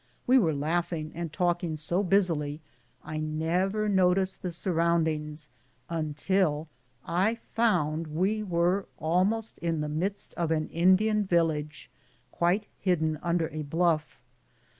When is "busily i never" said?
2.01-3.87